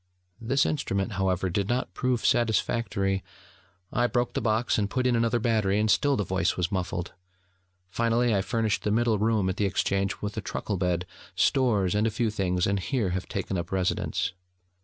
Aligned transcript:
(This 0.41 0.65
instrument, 0.65 1.11
however, 1.11 1.47
did 1.47 1.69
not 1.69 1.93
prove 1.93 2.25
satisfactory: 2.25 3.23
I 3.93 4.07
broke 4.07 4.33
the 4.33 4.41
box, 4.41 4.79
and 4.79 4.89
put 4.89 5.05
in 5.05 5.15
another 5.15 5.37
battery, 5.39 5.79
and 5.79 5.91
still 5.91 6.17
the 6.17 6.23
voice 6.23 6.57
was 6.57 6.71
muffled: 6.71 7.13
finally, 7.87 8.33
I 8.33 8.41
furnished 8.41 8.81
the 8.81 8.89
middle 8.89 9.19
room 9.19 9.47
at 9.47 9.57
the 9.57 9.65
Exchange 9.65 10.15
with 10.19 10.35
a 10.35 10.41
truckle 10.41 10.77
bed, 10.77 11.05
stores, 11.35 11.93
and 11.93 12.07
a 12.07 12.09
few 12.09 12.31
things, 12.31 12.65
and 12.65 12.79
here 12.79 13.11
have 13.11 13.27
taken 13.27 13.59
up 13.59 13.71
residence.) 13.71 14.33